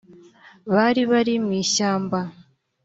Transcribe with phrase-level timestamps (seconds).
[0.73, 2.19] baribari mwishyamba